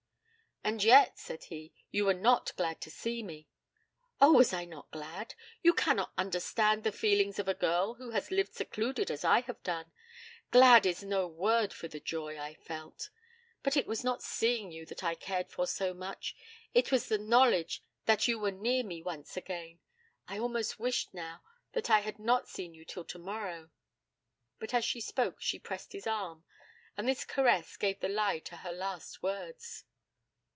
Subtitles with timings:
[0.63, 3.47] 'And yet,' said he, 'you were not glad to see me!'
[4.21, 5.33] 'Oh, was I not glad?
[5.63, 9.61] You cannot understand the feelings of a girl who has lived secluded as I have
[9.63, 9.91] done.
[10.51, 13.09] Glad is no word for the joy I felt.
[13.63, 16.35] But it was not seeing you that I cared for so much.
[16.75, 19.79] It was the knowledge that you were near me once again.
[20.27, 21.41] I almost wish now
[21.71, 23.71] that I had not seen you till tomorrow.'
[24.59, 26.45] But as she spoke she pressed his arm,
[26.95, 29.85] and this caress gave the lie to her last words.